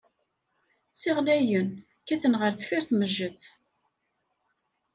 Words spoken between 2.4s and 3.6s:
ɣer deffir tmejjet.